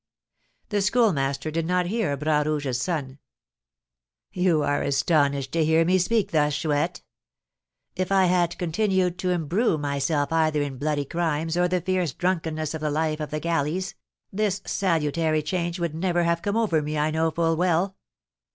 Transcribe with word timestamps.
The 0.69 0.81
Schoolmaster 0.81 1.51
did 1.51 1.67
not 1.67 1.85
hear 1.85 2.17
Bras 2.17 2.47
Rouge's 2.47 2.81
son. 2.81 3.19
"You 4.31 4.63
are 4.63 4.81
astonished 4.81 5.51
to 5.51 5.63
hear 5.63 5.85
me 5.85 5.99
speak 5.99 6.31
thus, 6.31 6.55
Chouette? 6.55 7.03
If 7.95 8.11
I 8.11 8.25
had 8.25 8.57
continued 8.57 9.19
to 9.19 9.29
imbrue 9.29 9.77
myself 9.77 10.33
either 10.33 10.63
in 10.63 10.79
bloody 10.79 11.05
crimes 11.05 11.55
or 11.55 11.67
the 11.67 11.81
fierce 11.81 12.13
drunkenness 12.13 12.73
of 12.73 12.81
the 12.81 12.89
life 12.89 13.19
of 13.19 13.29
the 13.29 13.39
galleys, 13.39 13.93
this 14.33 14.63
salutary 14.65 15.43
change 15.43 15.79
would 15.79 15.93
never 15.93 16.23
have 16.23 16.41
come 16.41 16.57
over 16.57 16.81
me 16.81 16.97
I 16.97 17.11
know 17.11 17.29
full 17.29 17.55
well. 17.55 17.95